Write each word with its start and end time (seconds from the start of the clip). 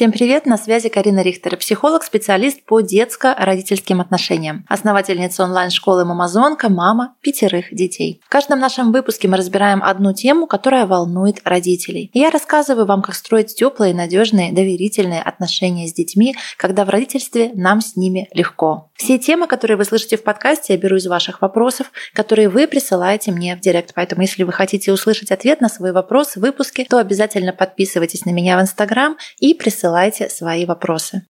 Всем 0.00 0.12
привет, 0.12 0.46
на 0.46 0.56
связи 0.56 0.88
Карина 0.88 1.20
Рихтер, 1.20 1.58
психолог, 1.58 2.04
специалист 2.04 2.64
по 2.64 2.80
детско-родительским 2.80 4.00
отношениям, 4.00 4.64
основательница 4.66 5.44
онлайн-школы 5.44 6.06
«Мамазонка», 6.06 6.70
мама 6.70 7.16
пятерых 7.20 7.66
детей. 7.70 8.22
В 8.24 8.30
каждом 8.30 8.60
нашем 8.60 8.92
выпуске 8.92 9.28
мы 9.28 9.36
разбираем 9.36 9.82
одну 9.82 10.14
тему, 10.14 10.46
которая 10.46 10.86
волнует 10.86 11.42
родителей. 11.44 12.10
Я 12.14 12.30
рассказываю 12.30 12.86
вам, 12.86 13.02
как 13.02 13.14
строить 13.14 13.54
теплые, 13.54 13.92
надежные, 13.92 14.54
доверительные 14.54 15.20
отношения 15.20 15.86
с 15.86 15.92
детьми, 15.92 16.34
когда 16.56 16.86
в 16.86 16.88
родительстве 16.88 17.50
нам 17.52 17.82
с 17.82 17.94
ними 17.94 18.26
легко. 18.32 18.88
Все 18.94 19.18
темы, 19.18 19.46
которые 19.46 19.76
вы 19.76 19.84
слышите 19.84 20.16
в 20.16 20.22
подкасте, 20.22 20.72
я 20.72 20.78
беру 20.78 20.96
из 20.96 21.06
ваших 21.06 21.42
вопросов, 21.42 21.92
которые 22.14 22.48
вы 22.48 22.66
присылаете 22.66 23.32
мне 23.32 23.54
в 23.54 23.60
директ. 23.60 23.92
Поэтому, 23.94 24.22
если 24.22 24.44
вы 24.44 24.52
хотите 24.52 24.92
услышать 24.92 25.30
ответ 25.30 25.60
на 25.60 25.68
свой 25.68 25.92
вопрос 25.92 26.36
в 26.36 26.40
выпуске, 26.40 26.86
то 26.88 26.96
обязательно 26.96 27.52
подписывайтесь 27.52 28.24
на 28.24 28.30
меня 28.30 28.56
в 28.56 28.62
Инстаграм 28.62 29.18
и 29.38 29.52
присылайте 29.52 29.89
присылайте 29.90 30.28
свои 30.28 30.66
вопросы. 30.66 31.22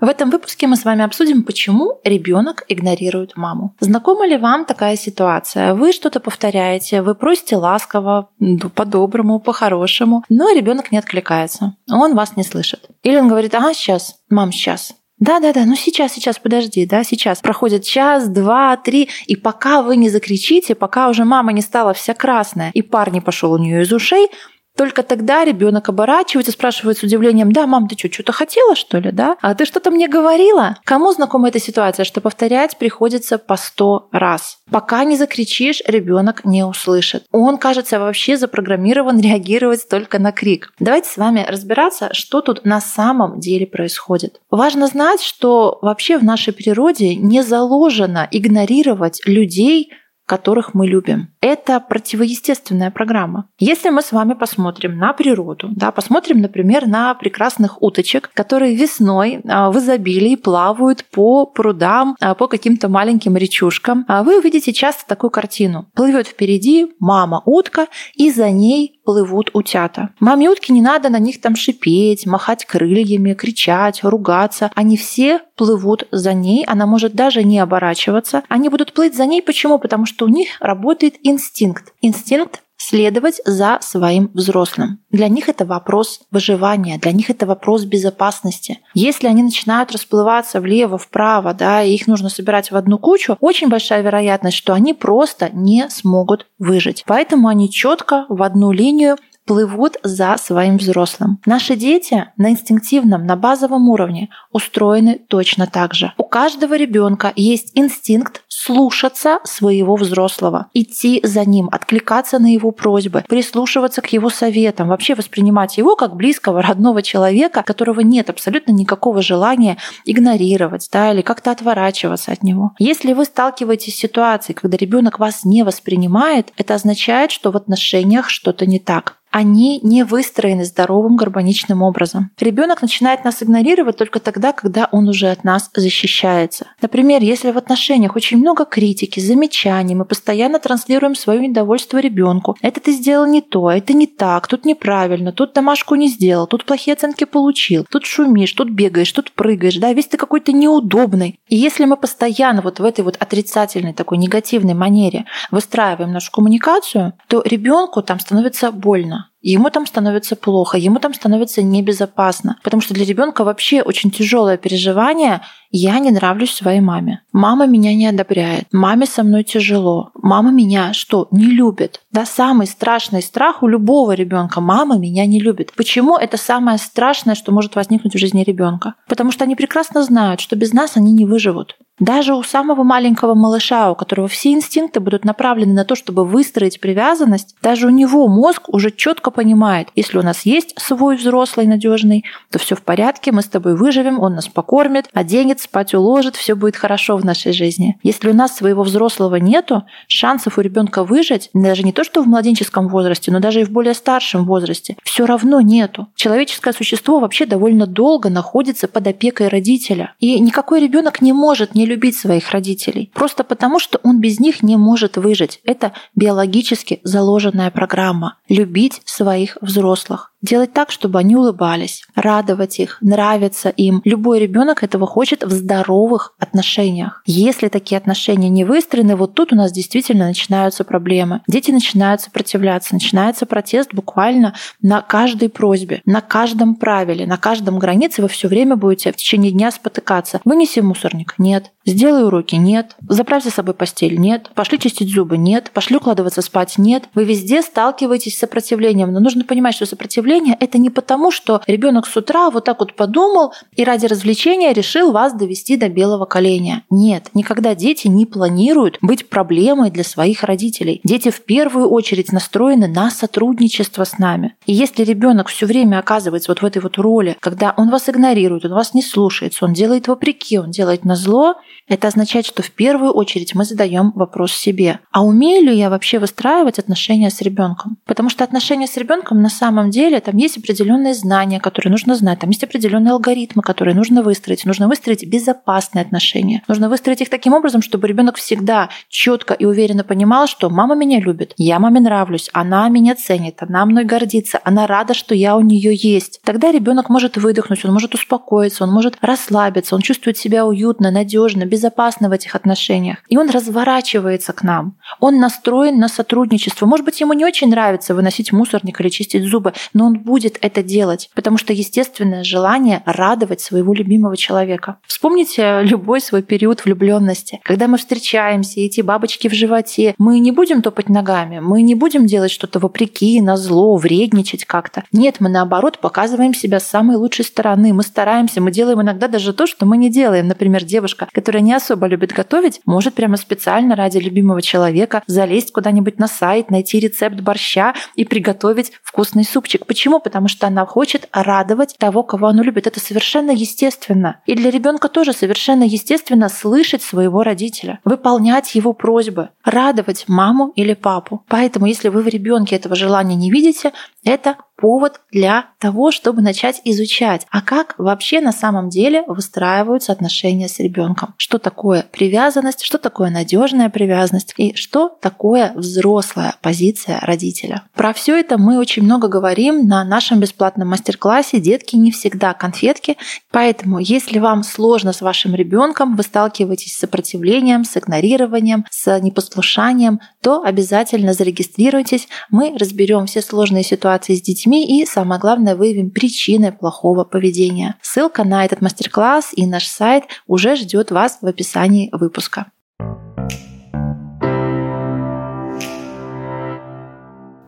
В 0.00 0.08
этом 0.08 0.28
выпуске 0.30 0.66
мы 0.66 0.76
с 0.76 0.84
вами 0.84 1.02
обсудим, 1.02 1.44
почему 1.44 2.00
ребенок 2.04 2.64
игнорирует 2.68 3.36
маму. 3.36 3.74
Знакома 3.80 4.26
ли 4.26 4.36
вам 4.36 4.66
такая 4.66 4.96
ситуация? 4.96 5.74
Вы 5.74 5.92
что-то 5.92 6.20
повторяете, 6.20 7.00
вы 7.00 7.14
просите 7.14 7.56
ласково, 7.56 8.28
по-доброму, 8.74 9.40
по-хорошему, 9.40 10.22
но 10.28 10.54
ребенок 10.54 10.92
не 10.92 10.98
откликается, 10.98 11.76
он 11.90 12.14
вас 12.14 12.36
не 12.36 12.44
слышит. 12.44 12.86
Или 13.02 13.16
он 13.16 13.28
говорит, 13.28 13.54
ага, 13.54 13.72
сейчас, 13.72 14.16
мам, 14.28 14.52
сейчас. 14.52 14.94
Да-да-да, 15.18 15.64
ну 15.64 15.76
сейчас, 15.76 16.12
сейчас, 16.12 16.38
подожди, 16.38 16.84
да, 16.86 17.04
сейчас. 17.04 17.40
Проходит 17.40 17.84
час, 17.84 18.28
два, 18.28 18.76
три, 18.76 19.08
и 19.26 19.36
пока 19.36 19.80
вы 19.80 19.96
не 19.96 20.10
закричите, 20.10 20.74
пока 20.74 21.08
уже 21.08 21.24
мама 21.24 21.52
не 21.52 21.62
стала 21.62 21.94
вся 21.94 22.14
красная, 22.14 22.70
и 22.74 22.82
пар 22.82 23.12
не 23.12 23.20
пошел 23.20 23.52
у 23.52 23.58
нее 23.58 23.82
из 23.82 23.92
ушей, 23.92 24.28
только 24.76 25.02
тогда 25.02 25.44
ребенок 25.44 25.88
оборачивается, 25.88 26.52
спрашивает 26.52 26.98
с 26.98 27.02
удивлением, 27.02 27.52
да, 27.52 27.66
мам, 27.66 27.88
ты 27.88 27.96
что, 27.96 28.12
что-то 28.12 28.32
хотела, 28.32 28.74
что 28.74 28.98
ли, 28.98 29.12
да? 29.12 29.36
А 29.40 29.54
ты 29.54 29.64
что-то 29.64 29.90
мне 29.90 30.08
говорила? 30.08 30.78
Кому 30.84 31.12
знакома 31.12 31.48
эта 31.48 31.60
ситуация, 31.60 32.04
что 32.04 32.20
повторять 32.20 32.76
приходится 32.78 33.38
по 33.38 33.56
сто 33.56 34.08
раз? 34.10 34.58
Пока 34.70 35.04
не 35.04 35.16
закричишь, 35.16 35.80
ребенок 35.86 36.44
не 36.44 36.64
услышит. 36.64 37.24
Он, 37.30 37.58
кажется, 37.58 38.00
вообще 38.00 38.36
запрограммирован 38.36 39.20
реагировать 39.20 39.88
только 39.88 40.18
на 40.18 40.32
крик. 40.32 40.72
Давайте 40.80 41.08
с 41.10 41.16
вами 41.16 41.46
разбираться, 41.48 42.12
что 42.12 42.40
тут 42.40 42.64
на 42.64 42.80
самом 42.80 43.38
деле 43.40 43.66
происходит. 43.66 44.40
Важно 44.50 44.88
знать, 44.88 45.22
что 45.22 45.78
вообще 45.82 46.18
в 46.18 46.24
нашей 46.24 46.52
природе 46.52 47.14
не 47.14 47.42
заложено 47.42 48.26
игнорировать 48.30 49.20
людей, 49.26 49.92
которых 50.26 50.74
мы 50.74 50.86
любим. 50.86 51.28
Это 51.40 51.80
противоестественная 51.80 52.90
программа. 52.90 53.48
Если 53.58 53.90
мы 53.90 54.02
с 54.02 54.12
вами 54.12 54.34
посмотрим 54.34 54.96
на 54.96 55.12
природу, 55.12 55.68
да, 55.72 55.90
посмотрим, 55.90 56.40
например, 56.40 56.86
на 56.86 57.14
прекрасных 57.14 57.82
уточек, 57.82 58.30
которые 58.34 58.74
весной 58.74 59.40
а, 59.46 59.70
в 59.70 59.78
изобилии 59.78 60.36
плавают 60.36 61.04
по 61.04 61.46
прудам, 61.46 62.16
а, 62.20 62.34
по 62.34 62.48
каким-то 62.48 62.88
маленьким 62.88 63.36
речушкам, 63.36 64.04
а 64.08 64.22
вы 64.22 64.38
увидите 64.38 64.72
часто 64.72 65.06
такую 65.06 65.30
картину. 65.30 65.86
Плывет 65.94 66.28
впереди 66.28 66.92
мама 66.98 67.42
утка, 67.44 67.86
и 68.14 68.30
за 68.30 68.50
ней 68.50 69.00
плывут 69.04 69.50
утята. 69.52 70.10
Маме 70.20 70.48
утки 70.48 70.72
не 70.72 70.82
надо 70.82 71.10
на 71.10 71.18
них 71.18 71.40
там 71.40 71.56
шипеть, 71.56 72.26
махать 72.26 72.64
крыльями, 72.64 73.34
кричать, 73.34 74.02
ругаться. 74.02 74.70
Они 74.74 74.96
все 74.96 75.40
плывут 75.56 76.06
за 76.10 76.32
ней, 76.34 76.64
она 76.66 76.86
может 76.86 77.14
даже 77.14 77.42
не 77.42 77.58
оборачиваться. 77.58 78.42
Они 78.48 78.68
будут 78.68 78.92
плыть 78.92 79.16
за 79.16 79.26
ней. 79.26 79.42
Почему? 79.42 79.78
Потому 79.78 80.06
что 80.06 80.24
у 80.24 80.28
них 80.28 80.48
работает 80.60 81.14
инстинкт. 81.22 81.92
Инстинкт 82.00 82.60
следовать 82.76 83.40
за 83.44 83.78
своим 83.80 84.30
взрослым. 84.34 84.98
Для 85.10 85.28
них 85.28 85.48
это 85.48 85.64
вопрос 85.64 86.20
выживания, 86.30 86.98
для 86.98 87.12
них 87.12 87.30
это 87.30 87.46
вопрос 87.46 87.84
безопасности. 87.84 88.80
Если 88.94 89.26
они 89.26 89.42
начинают 89.42 89.92
расплываться 89.92 90.60
влево, 90.60 90.98
вправо, 90.98 91.54
да, 91.54 91.82
и 91.82 91.94
их 91.94 92.06
нужно 92.06 92.28
собирать 92.28 92.70
в 92.70 92.76
одну 92.76 92.98
кучу, 92.98 93.36
очень 93.40 93.68
большая 93.68 94.02
вероятность, 94.02 94.56
что 94.56 94.74
они 94.74 94.92
просто 94.92 95.50
не 95.52 95.88
смогут 95.88 96.46
выжить. 96.58 97.04
Поэтому 97.06 97.48
они 97.48 97.70
четко 97.70 98.26
в 98.28 98.42
одну 98.42 98.72
линию 98.72 99.16
плывут 99.46 99.96
за 100.02 100.36
своим 100.38 100.78
взрослым. 100.78 101.40
Наши 101.46 101.76
дети 101.76 102.26
на 102.36 102.50
инстинктивном, 102.50 103.26
на 103.26 103.36
базовом 103.36 103.88
уровне 103.88 104.30
устроены 104.52 105.20
точно 105.28 105.66
так 105.66 105.94
же. 105.94 106.12
У 106.16 106.24
каждого 106.24 106.76
ребенка 106.76 107.32
есть 107.36 107.72
инстинкт 107.74 108.43
слушаться 108.54 109.40
своего 109.44 109.96
взрослого, 109.96 110.68
идти 110.74 111.20
за 111.24 111.44
ним, 111.44 111.68
откликаться 111.72 112.38
на 112.38 112.52
его 112.52 112.70
просьбы, 112.70 113.24
прислушиваться 113.28 114.00
к 114.00 114.12
его 114.12 114.30
советам, 114.30 114.88
вообще 114.88 115.14
воспринимать 115.14 115.76
его 115.76 115.96
как 115.96 116.14
близкого, 116.14 116.62
родного 116.62 117.02
человека, 117.02 117.62
которого 117.62 118.00
нет 118.00 118.30
абсолютно 118.30 118.72
никакого 118.72 119.22
желания 119.22 119.76
игнорировать 120.04 120.88
да, 120.92 121.12
или 121.12 121.22
как-то 121.22 121.50
отворачиваться 121.50 122.32
от 122.32 122.42
него. 122.42 122.72
Если 122.78 123.12
вы 123.12 123.24
сталкиваетесь 123.24 123.96
с 123.96 123.98
ситуацией, 123.98 124.54
когда 124.54 124.76
ребенок 124.76 125.18
вас 125.18 125.44
не 125.44 125.64
воспринимает, 125.64 126.52
это 126.56 126.74
означает, 126.74 127.32
что 127.32 127.50
в 127.50 127.56
отношениях 127.56 128.28
что-то 128.28 128.66
не 128.66 128.78
так 128.78 129.16
они 129.34 129.80
не 129.82 130.04
выстроены 130.04 130.64
здоровым 130.64 131.16
гармоничным 131.16 131.82
образом. 131.82 132.30
Ребенок 132.38 132.82
начинает 132.82 133.24
нас 133.24 133.42
игнорировать 133.42 133.96
только 133.96 134.20
тогда, 134.20 134.52
когда 134.52 134.88
он 134.92 135.08
уже 135.08 135.28
от 135.28 135.42
нас 135.42 135.72
защищается. 135.74 136.68
Например, 136.80 137.20
если 137.20 137.50
в 137.50 137.58
отношениях 137.58 138.14
очень 138.14 138.38
много 138.44 138.66
критики, 138.66 139.20
замечаний, 139.20 139.94
мы 139.94 140.04
постоянно 140.04 140.58
транслируем 140.58 141.14
свое 141.14 141.40
недовольство 141.48 141.96
ребенку. 141.98 142.56
Это 142.60 142.78
ты 142.78 142.92
сделал 142.92 143.26
не 143.26 143.40
то, 143.40 143.70
это 143.70 143.94
не 143.94 144.06
так, 144.06 144.48
тут 144.48 144.66
неправильно, 144.66 145.32
тут 145.32 145.54
домашку 145.54 145.94
не 145.94 146.08
сделал, 146.08 146.46
тут 146.46 146.66
плохие 146.66 146.92
оценки 146.92 147.24
получил, 147.24 147.86
тут 147.90 148.04
шумишь, 148.04 148.52
тут 148.52 148.68
бегаешь, 148.68 149.12
тут 149.12 149.32
прыгаешь, 149.32 149.78
да, 149.78 149.94
весь 149.94 150.08
ты 150.08 150.18
какой-то 150.18 150.52
неудобный. 150.52 151.40
И 151.48 151.56
если 151.56 151.86
мы 151.86 151.96
постоянно 151.96 152.60
вот 152.60 152.80
в 152.80 152.84
этой 152.84 153.02
вот 153.02 153.16
отрицательной 153.18 153.94
такой 153.94 154.18
негативной 154.18 154.74
манере 154.74 155.24
выстраиваем 155.50 156.12
нашу 156.12 156.30
коммуникацию, 156.30 157.14
то 157.28 157.42
ребенку 157.46 158.02
там 158.02 158.20
становится 158.20 158.70
больно 158.70 159.30
ему 159.52 159.70
там 159.70 159.86
становится 159.86 160.36
плохо, 160.36 160.78
ему 160.78 160.98
там 160.98 161.14
становится 161.14 161.62
небезопасно. 161.62 162.58
Потому 162.62 162.80
что 162.80 162.94
для 162.94 163.04
ребенка 163.04 163.44
вообще 163.44 163.82
очень 163.82 164.10
тяжелое 164.10 164.56
переживание 164.56 165.42
я 165.70 165.98
не 165.98 166.10
нравлюсь 166.10 166.54
своей 166.54 166.80
маме. 166.80 167.22
Мама 167.32 167.66
меня 167.66 167.94
не 167.94 168.06
одобряет. 168.06 168.66
Маме 168.72 169.06
со 169.06 169.22
мной 169.22 169.42
тяжело. 169.44 170.12
Мама 170.14 170.50
меня 170.50 170.92
что, 170.92 171.28
не 171.30 171.46
любит? 171.46 172.00
Да, 172.12 172.24
самый 172.24 172.66
страшный 172.66 173.22
страх 173.22 173.62
у 173.62 173.66
любого 173.66 174.12
ребенка. 174.12 174.60
Мама 174.60 174.98
меня 174.98 175.26
не 175.26 175.40
любит. 175.40 175.72
Почему 175.76 176.16
это 176.16 176.36
самое 176.36 176.78
страшное, 176.78 177.34
что 177.34 177.52
может 177.52 177.74
возникнуть 177.74 178.14
в 178.14 178.18
жизни 178.18 178.44
ребенка? 178.44 178.94
Потому 179.08 179.32
что 179.32 179.44
они 179.44 179.56
прекрасно 179.56 180.02
знают, 180.04 180.40
что 180.40 180.56
без 180.56 180.72
нас 180.72 180.96
они 180.96 181.12
не 181.12 181.26
выживут. 181.26 181.76
Даже 182.00 182.34
у 182.34 182.42
самого 182.42 182.82
маленького 182.82 183.34
малыша, 183.34 183.90
у 183.90 183.94
которого 183.94 184.26
все 184.26 184.50
инстинкты 184.50 184.98
будут 184.98 185.24
направлены 185.24 185.74
на 185.74 185.84
то, 185.84 185.94
чтобы 185.94 186.24
выстроить 186.24 186.80
привязанность, 186.80 187.54
даже 187.62 187.86
у 187.86 187.90
него 187.90 188.26
мозг 188.26 188.68
уже 188.68 188.90
четко 188.90 189.30
понимает, 189.30 189.88
если 189.94 190.18
у 190.18 190.22
нас 190.22 190.44
есть 190.44 190.74
свой 190.76 191.16
взрослый 191.16 191.68
надежный, 191.68 192.24
то 192.50 192.58
все 192.58 192.74
в 192.74 192.82
порядке, 192.82 193.30
мы 193.30 193.42
с 193.42 193.46
тобой 193.46 193.76
выживем, 193.76 194.18
он 194.18 194.34
нас 194.34 194.48
покормит, 194.48 195.08
оденет, 195.12 195.60
спать 195.60 195.94
уложит, 195.94 196.34
все 196.34 196.56
будет 196.56 196.76
хорошо 196.76 197.16
в 197.16 197.24
нашей 197.24 197.52
жизни. 197.52 197.96
Если 198.02 198.28
у 198.28 198.34
нас 198.34 198.56
своего 198.56 198.82
взрослого 198.82 199.36
нету, 199.36 199.84
шансов 200.08 200.58
у 200.58 200.62
ребенка 200.62 201.04
выжить, 201.04 201.50
даже 201.54 201.84
не 201.84 201.92
то, 201.92 202.02
что 202.02 202.22
в 202.22 202.26
младенческом 202.26 202.88
возрасте, 202.88 203.30
но 203.30 203.38
даже 203.38 203.60
и 203.60 203.64
в 203.64 203.70
более 203.70 203.94
старшем 203.94 204.46
возрасте, 204.46 204.96
все 205.04 205.26
равно 205.26 205.60
нету. 205.60 206.08
Человеческое 206.16 206.72
существо 206.72 207.20
вообще 207.20 207.46
довольно 207.46 207.86
долго 207.86 208.30
находится 208.30 208.88
под 208.88 209.06
опекой 209.06 209.46
родителя. 209.46 210.14
И 210.18 210.40
никакой 210.40 210.80
ребенок 210.80 211.20
не 211.20 211.32
может 211.32 211.76
не 211.76 211.83
не 211.84 211.90
любить 211.90 212.16
своих 212.16 212.50
родителей. 212.50 213.10
Просто 213.14 213.44
потому, 213.44 213.78
что 213.78 214.00
он 214.02 214.18
без 214.18 214.40
них 214.40 214.62
не 214.62 214.76
может 214.76 215.16
выжить. 215.16 215.60
Это 215.64 215.92
биологически 216.14 217.00
заложенная 217.04 217.70
программа. 217.70 218.38
Любить 218.48 219.02
своих 219.04 219.58
взрослых. 219.60 220.32
Делать 220.44 220.74
так, 220.74 220.90
чтобы 220.90 221.18
они 221.18 221.36
улыбались, 221.36 222.04
радовать 222.14 222.78
их, 222.78 222.98
нравиться 223.00 223.70
им. 223.70 224.02
Любой 224.04 224.40
ребенок 224.40 224.82
этого 224.82 225.06
хочет 225.06 225.42
в 225.42 225.50
здоровых 225.50 226.34
отношениях. 226.38 227.22
Если 227.24 227.68
такие 227.68 227.96
отношения 227.96 228.50
не 228.50 228.64
выстроены, 228.64 229.16
вот 229.16 229.32
тут 229.32 229.54
у 229.54 229.56
нас 229.56 229.72
действительно 229.72 230.26
начинаются 230.26 230.84
проблемы. 230.84 231.40
Дети 231.48 231.70
начинают 231.70 232.20
сопротивляться, 232.20 232.92
начинается 232.92 233.46
протест 233.46 233.94
буквально 233.94 234.52
на 234.82 235.00
каждой 235.00 235.48
просьбе, 235.48 236.02
на 236.04 236.20
каждом 236.20 236.74
правиле, 236.74 237.26
на 237.26 237.38
каждом 237.38 237.78
границе 237.78 238.20
вы 238.20 238.28
все 238.28 238.46
время 238.46 238.76
будете 238.76 239.12
в 239.12 239.16
течение 239.16 239.50
дня 239.50 239.70
спотыкаться. 239.70 240.42
Вынеси 240.44 240.80
мусорник? 240.80 241.36
Нет. 241.38 241.70
Сделай 241.86 242.24
уроки? 242.24 242.54
Нет. 242.54 242.96
Заправь 243.08 243.44
за 243.44 243.50
собой 243.50 243.72
постель? 243.72 244.18
Нет. 244.18 244.50
Пошли 244.54 244.78
чистить 244.78 245.08
зубы? 245.08 245.38
Нет. 245.38 245.70
Пошли 245.72 245.96
укладываться 245.96 246.42
спать? 246.42 246.76
Нет. 246.76 247.04
Вы 247.14 247.24
везде 247.24 247.62
сталкиваетесь 247.62 248.36
с 248.36 248.40
сопротивлением, 248.40 249.10
но 249.10 249.20
нужно 249.20 249.44
понимать, 249.44 249.74
что 249.74 249.86
сопротивление 249.86 250.33
сопротивления, 250.34 250.56
это 250.60 250.78
не 250.78 250.90
потому, 250.90 251.30
что 251.30 251.60
ребенок 251.66 252.06
с 252.06 252.16
утра 252.16 252.50
вот 252.50 252.64
так 252.64 252.80
вот 252.80 252.94
подумал 252.94 253.52
и 253.76 253.84
ради 253.84 254.06
развлечения 254.06 254.72
решил 254.72 255.12
вас 255.12 255.32
довести 255.34 255.76
до 255.76 255.88
белого 255.88 256.24
коленя. 256.24 256.82
Нет, 256.90 257.30
никогда 257.34 257.74
дети 257.74 258.08
не 258.08 258.26
планируют 258.26 258.98
быть 259.00 259.28
проблемой 259.28 259.90
для 259.90 260.04
своих 260.04 260.42
родителей. 260.42 261.00
Дети 261.04 261.30
в 261.30 261.42
первую 261.44 261.88
очередь 261.88 262.32
настроены 262.32 262.88
на 262.88 263.10
сотрудничество 263.10 264.04
с 264.04 264.18
нами. 264.18 264.54
И 264.66 264.72
если 264.72 265.04
ребенок 265.04 265.48
все 265.48 265.66
время 265.66 265.98
оказывается 265.98 266.50
вот 266.50 266.62
в 266.62 266.64
этой 266.64 266.82
вот 266.82 266.98
роли, 266.98 267.36
когда 267.40 267.74
он 267.76 267.90
вас 267.90 268.08
игнорирует, 268.08 268.64
он 268.64 268.72
вас 268.72 268.94
не 268.94 269.02
слушается, 269.02 269.64
он 269.64 269.72
делает 269.72 270.08
вопреки, 270.08 270.58
он 270.58 270.70
делает 270.70 271.04
на 271.04 271.16
зло, 271.16 271.54
это 271.88 272.08
означает, 272.08 272.46
что 272.46 272.62
в 272.62 272.70
первую 272.70 273.12
очередь 273.12 273.54
мы 273.54 273.64
задаем 273.64 274.12
вопрос 274.14 274.52
себе. 274.52 275.00
А 275.12 275.24
умею 275.24 275.64
ли 275.64 275.76
я 275.76 275.90
вообще 275.90 276.18
выстраивать 276.18 276.78
отношения 276.78 277.30
с 277.30 277.40
ребенком? 277.42 277.98
Потому 278.06 278.30
что 278.30 278.44
отношения 278.44 278.86
с 278.86 278.96
ребенком 278.96 279.42
на 279.42 279.50
самом 279.50 279.90
деле 279.90 280.16
там 280.24 280.36
есть 280.36 280.58
определенные 280.58 281.14
знания, 281.14 281.60
которые 281.60 281.90
нужно 281.90 282.14
знать, 282.14 282.40
там 282.40 282.50
есть 282.50 282.64
определенные 282.64 283.12
алгоритмы, 283.12 283.62
которые 283.62 283.94
нужно 283.94 284.22
выстроить. 284.22 284.64
Нужно 284.64 284.88
выстроить 284.88 285.26
безопасные 285.26 286.02
отношения. 286.02 286.62
Нужно 286.68 286.88
выстроить 286.88 287.20
их 287.20 287.30
таким 287.30 287.52
образом, 287.52 287.82
чтобы 287.82 288.08
ребенок 288.08 288.36
всегда 288.36 288.88
четко 289.08 289.54
и 289.54 289.64
уверенно 289.64 290.04
понимал, 290.04 290.46
что 290.46 290.70
мама 290.70 290.94
меня 290.94 291.20
любит, 291.20 291.54
я 291.56 291.78
маме 291.78 292.00
нравлюсь, 292.00 292.50
она 292.52 292.88
меня 292.88 293.14
ценит, 293.14 293.62
она 293.62 293.84
мной 293.86 294.04
гордится, 294.04 294.60
она 294.64 294.86
рада, 294.86 295.14
что 295.14 295.34
я 295.34 295.56
у 295.56 295.60
нее 295.60 295.94
есть. 295.94 296.40
Тогда 296.44 296.72
ребенок 296.72 297.08
может 297.08 297.36
выдохнуть, 297.36 297.84
он 297.84 297.92
может 297.92 298.14
успокоиться, 298.14 298.84
он 298.84 298.90
может 298.90 299.16
расслабиться, 299.20 299.94
он 299.94 300.00
чувствует 300.00 300.36
себя 300.36 300.66
уютно, 300.66 301.10
надежно, 301.10 301.64
безопасно 301.64 302.28
в 302.28 302.32
этих 302.32 302.54
отношениях. 302.54 303.18
И 303.28 303.36
он 303.36 303.50
разворачивается 303.50 304.52
к 304.52 304.62
нам. 304.62 304.96
Он 305.20 305.38
настроен 305.38 305.98
на 305.98 306.08
сотрудничество. 306.08 306.86
Может 306.86 307.04
быть, 307.04 307.20
ему 307.20 307.32
не 307.32 307.44
очень 307.44 307.68
нравится 307.68 308.14
выносить 308.14 308.52
мусорник 308.52 309.00
или 309.00 309.08
чистить 309.08 309.44
зубы, 309.44 309.72
но 309.92 310.03
он 310.04 310.20
будет 310.20 310.58
это 310.60 310.82
делать, 310.82 311.30
потому 311.34 311.58
что 311.58 311.72
естественное 311.72 312.44
желание 312.44 313.02
радовать 313.06 313.60
своего 313.60 313.92
любимого 313.94 314.36
человека. 314.36 314.98
Вспомните 315.06 315.80
любой 315.82 316.20
свой 316.20 316.42
период 316.42 316.84
влюбленности, 316.84 317.60
когда 317.64 317.88
мы 317.88 317.98
встречаемся, 317.98 318.80
эти 318.80 319.00
бабочки 319.00 319.48
в 319.48 319.54
животе, 319.54 320.14
мы 320.18 320.38
не 320.38 320.52
будем 320.52 320.82
топать 320.82 321.08
ногами, 321.08 321.60
мы 321.60 321.82
не 321.82 321.94
будем 321.94 322.26
делать 322.26 322.50
что-то 322.50 322.78
вопреки, 322.78 323.40
на 323.40 323.56
зло, 323.56 323.96
вредничать 323.96 324.64
как-то. 324.64 325.04
Нет, 325.12 325.36
мы 325.40 325.48
наоборот 325.48 325.98
показываем 325.98 326.54
себя 326.54 326.80
с 326.80 326.86
самой 326.86 327.16
лучшей 327.16 327.44
стороны. 327.44 327.92
Мы 327.92 328.02
стараемся, 328.02 328.60
мы 328.60 328.70
делаем 328.70 329.00
иногда 329.02 329.28
даже 329.28 329.52
то, 329.52 329.66
что 329.66 329.86
мы 329.86 329.96
не 329.96 330.10
делаем. 330.10 330.48
Например, 330.48 330.84
девушка, 330.84 331.28
которая 331.32 331.62
не 331.62 331.72
особо 331.72 332.06
любит 332.06 332.32
готовить, 332.32 332.80
может 332.84 333.14
прямо 333.14 333.36
специально 333.36 333.96
ради 333.96 334.18
любимого 334.18 334.62
человека 334.62 335.22
залезть 335.26 335.72
куда-нибудь 335.72 336.18
на 336.18 336.28
сайт, 336.28 336.70
найти 336.70 337.00
рецепт 337.00 337.40
борща 337.40 337.94
и 338.14 338.24
приготовить 338.24 338.92
вкусный 339.02 339.44
супчик. 339.44 339.86
Почему? 339.94 340.18
Потому 340.18 340.48
что 340.48 340.66
она 340.66 340.84
хочет 340.86 341.28
радовать 341.32 341.94
того, 342.00 342.24
кого 342.24 342.48
она 342.48 342.64
любит. 342.64 342.88
Это 342.88 342.98
совершенно 342.98 343.52
естественно. 343.52 344.40
И 344.44 344.56
для 344.56 344.72
ребенка 344.72 345.08
тоже 345.08 345.32
совершенно 345.32 345.84
естественно 345.84 346.48
слышать 346.48 347.00
своего 347.00 347.44
родителя, 347.44 348.00
выполнять 348.04 348.74
его 348.74 348.92
просьбы, 348.92 349.50
радовать 349.62 350.24
маму 350.26 350.72
или 350.74 350.94
папу. 350.94 351.44
Поэтому, 351.46 351.86
если 351.86 352.08
вы 352.08 352.22
в 352.22 352.26
ребенке 352.26 352.74
этого 352.74 352.96
желания 352.96 353.36
не 353.36 353.52
видите, 353.52 353.92
это 354.24 354.56
повод 354.76 355.20
для 355.30 355.66
того, 355.78 356.10
чтобы 356.10 356.42
начать 356.42 356.80
изучать, 356.84 357.46
а 357.50 357.62
как 357.62 357.94
вообще 357.98 358.40
на 358.40 358.52
самом 358.52 358.88
деле 358.88 359.22
выстраиваются 359.26 360.12
отношения 360.12 360.68
с 360.68 360.80
ребенком. 360.80 361.34
Что 361.36 361.58
такое 361.58 362.04
привязанность, 362.10 362.82
что 362.82 362.98
такое 362.98 363.30
надежная 363.30 363.88
привязанность 363.88 364.54
и 364.56 364.74
что 364.74 365.08
такое 365.08 365.72
взрослая 365.74 366.56
позиция 366.60 367.20
родителя. 367.20 367.82
Про 367.94 368.12
все 368.12 368.38
это 368.38 368.58
мы 368.58 368.78
очень 368.78 369.04
много 369.04 369.28
говорим 369.28 369.86
на 369.86 370.04
нашем 370.04 370.40
бесплатном 370.40 370.88
мастер-классе 370.88 371.60
«Детки 371.60 371.96
не 371.96 372.10
всегда 372.10 372.52
конфетки». 372.52 373.16
Поэтому, 373.52 374.00
если 374.00 374.38
вам 374.38 374.64
сложно 374.64 375.12
с 375.12 375.20
вашим 375.20 375.54
ребенком, 375.54 376.16
вы 376.16 376.24
сталкиваетесь 376.24 376.94
с 376.94 376.98
сопротивлением, 376.98 377.84
с 377.84 377.96
игнорированием, 377.96 378.84
с 378.90 379.18
непослушанием, 379.20 380.20
то 380.42 380.62
обязательно 380.62 381.32
зарегистрируйтесь. 381.32 382.28
Мы 382.50 382.76
разберем 382.76 383.26
все 383.26 383.40
сложные 383.40 383.84
ситуации 383.84 384.13
с 384.36 384.42
детьми 384.42 385.00
и, 385.00 385.04
самое 385.06 385.40
главное, 385.40 385.76
выявим 385.76 386.10
причины 386.10 386.72
плохого 386.72 387.24
поведения. 387.24 387.96
Ссылка 388.02 388.44
на 388.44 388.64
этот 388.64 388.80
мастер-класс 388.80 389.50
и 389.54 389.66
наш 389.66 389.86
сайт 389.86 390.24
уже 390.46 390.76
ждет 390.76 391.10
вас 391.10 391.38
в 391.40 391.46
описании 391.46 392.08
выпуска. 392.12 392.66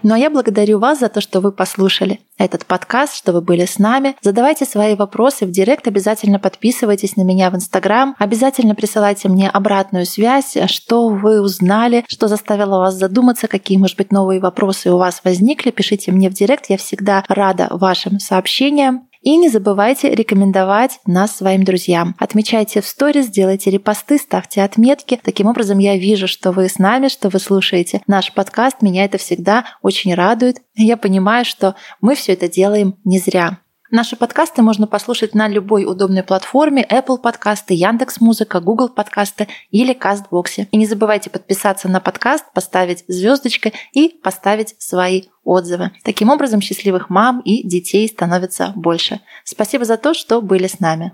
Ну 0.03 0.15
а 0.15 0.19
я 0.19 0.31
благодарю 0.31 0.79
вас 0.79 1.01
за 1.01 1.09
то, 1.09 1.21
что 1.21 1.41
вы 1.41 1.53
послушали 1.53 2.21
этот 2.39 2.67
подкаст, 2.67 3.15
что 3.15 3.33
вы 3.33 3.41
были 3.41 3.65
с 3.65 3.79
нами. 3.79 4.15
Задавайте 4.21 4.65
свои 4.67 4.95
вопросы 4.95 5.47
в 5.47 5.51
директ, 5.51 5.89
обязательно 5.89 6.39
подписывайтесь 6.39 7.17
на 7.17 7.23
меня 7.23 7.51
в 7.51 7.57
Инстаграм, 7.57 8.15
обязательно 8.19 8.75
присылайте 8.75 9.29
мне 9.29 9.49
обратную 9.49 10.07
связь, 10.07 10.57
что 10.67 11.09
вы 11.09 11.41
узнали, 11.41 12.05
что 12.09 12.29
заставило 12.29 12.79
вас 12.79 12.95
задуматься, 12.95 13.49
какие, 13.49 13.79
может 13.79 13.97
быть, 13.97 14.13
новые 14.13 14.41
вопросы 14.41 14.91
у 14.93 14.99
вас 14.99 15.23
возникли. 15.25 15.71
Пишите 15.71 16.13
мне 16.13 16.29
в 16.29 16.35
директ, 16.35 16.67
я 16.69 16.77
всегда 16.77 17.25
рада 17.29 17.69
вашим 17.71 18.21
сообщениям. 18.21 19.06
И 19.27 19.37
не 19.39 19.49
забывайте 19.49 20.15
рекомендовать 20.15 21.01
нас 21.05 21.37
своим 21.37 21.65
друзьям. 21.65 22.15
Отмечайте 22.17 22.81
в 22.81 22.87
сторис, 22.87 23.27
делайте 23.27 23.73
репосты, 23.73 24.19
ставьте 24.19 24.63
отметки. 24.63 25.21
Таким 25.21 25.49
образом 25.49 25.79
я 25.79 25.97
вижу, 25.97 26.29
что 26.29 26.53
вы 26.53 26.69
с 26.69 26.79
нами, 26.79 27.09
что 27.09 27.29
вы 27.29 27.41
слушаете 27.41 28.03
наш 28.07 28.33
подкаст. 28.33 28.83
Меня 28.83 29.05
это 29.05 29.19
всегда 29.19 29.65
очень 29.83 30.15
радует. 30.15 30.59
Я 30.77 30.97
понимаю, 30.97 31.45
что 31.45 31.75
мы 32.01 32.15
все 32.15 32.35
это 32.35 32.47
делаем 32.47 32.99
не 33.03 33.19
зря. 33.19 33.59
Наши 33.91 34.17
подкасты 34.17 34.63
можно 34.63 34.89
послушать 34.89 35.35
на 35.35 35.47
любой 35.47 35.85
удобной 35.85 36.25
платформе 36.25 36.85
Apple 36.91 37.19
подкасты, 37.19 37.75
Яндекс 37.75 38.21
Музыка, 38.21 38.59
Google 38.59 38.89
подкасты 38.89 39.47
или 39.71 39.93
Кастбоксе. 39.93 40.67
И 40.73 40.77
не 40.77 40.87
забывайте 40.87 41.31
подписаться 41.31 41.89
на 41.89 42.01
подкаст, 42.01 42.45
поставить 42.53 43.05
звездочкой 43.07 43.75
и 43.93 44.09
поставить 44.09 44.75
свои 44.81 45.25
отзывы. 45.45 45.93
Таким 46.03 46.31
образом, 46.31 46.61
счастливых 46.61 47.11
мам 47.11 47.41
и 47.41 47.65
детей 47.65 48.09
становится 48.09 48.73
больше. 48.75 49.21
Спасибо 49.45 49.85
за 49.85 49.99
то, 49.99 50.15
что 50.15 50.43
были 50.43 50.67
с 50.67 50.81
нами. 50.81 51.13